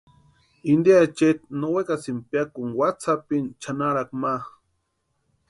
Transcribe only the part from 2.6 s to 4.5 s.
watsí sapini chʼanarakwa ma.